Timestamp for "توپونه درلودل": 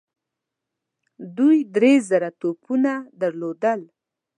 2.41-3.79